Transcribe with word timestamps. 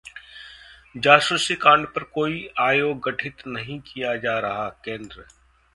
जासूसी 0.95 1.55
कांड 1.55 1.85
पर 1.87 2.03
कोई 2.13 2.47
आयोग 2.59 2.99
गठित 3.09 3.45
नहीं 3.47 3.79
किया 3.85 4.15
जा 4.17 4.37
रहा: 4.39 4.67
केंद्र 4.85 5.25